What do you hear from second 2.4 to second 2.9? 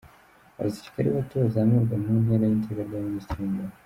n’iteka